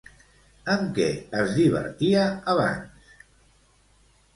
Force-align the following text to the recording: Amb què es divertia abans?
Amb 0.75 0.89
què 0.95 1.11
es 1.43 1.53
divertia 1.59 2.27
abans? 2.57 3.17